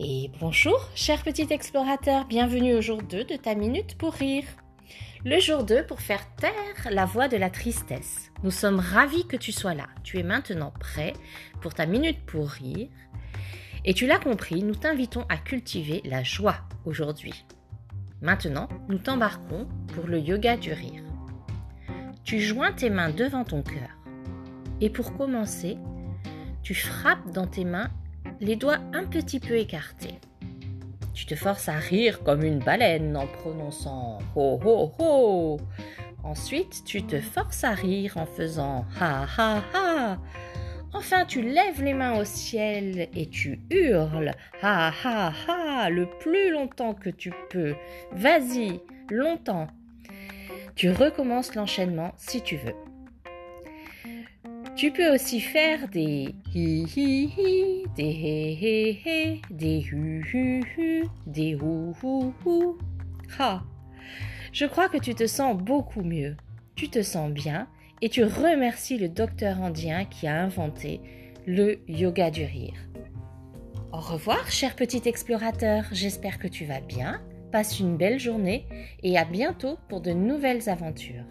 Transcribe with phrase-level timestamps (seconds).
[0.00, 4.44] Et bonjour, cher petit explorateur, bienvenue au jour 2 de ta minute pour rire.
[5.24, 8.30] Le jour 2 pour faire taire la voix de la tristesse.
[8.44, 9.88] Nous sommes ravis que tu sois là.
[10.04, 11.14] Tu es maintenant prêt
[11.60, 12.86] pour ta minute pour rire.
[13.84, 17.44] Et tu l'as compris, nous t'invitons à cultiver la joie aujourd'hui.
[18.22, 21.02] Maintenant, nous t'embarquons pour le yoga du rire.
[22.22, 23.98] Tu joins tes mains devant ton cœur.
[24.80, 25.76] Et pour commencer,
[26.62, 27.90] tu frappes dans tes mains
[28.40, 30.18] les doigts un petit peu écartés.
[31.14, 35.60] Tu te forces à rire comme une baleine en prononçant ho ho ho.
[36.22, 40.18] Ensuite, tu te forces à rire en faisant ha ha ha.
[40.92, 46.50] Enfin, tu lèves les mains au ciel et tu hurles ha ha ha le plus
[46.50, 47.74] longtemps que tu peux.
[48.12, 49.68] Vas-y, longtemps.
[50.74, 52.74] Tu recommences l'enchaînement si tu veux.
[54.78, 60.62] Tu peux aussi faire des hi hi hi, des he he he, des hu hu
[60.76, 62.78] hu, des hou hou hou.
[63.40, 63.64] Ha!
[64.52, 66.36] Je crois que tu te sens beaucoup mieux.
[66.76, 67.66] Tu te sens bien
[68.02, 71.00] et tu remercies le docteur indien qui a inventé
[71.44, 72.78] le yoga du rire.
[73.92, 75.86] Au revoir, cher petit explorateur.
[75.90, 77.20] J'espère que tu vas bien.
[77.50, 78.64] Passe une belle journée
[79.02, 81.24] et à bientôt pour de nouvelles aventures.